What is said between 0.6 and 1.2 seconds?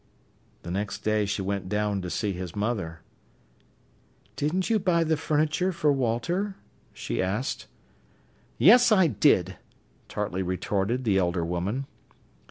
The next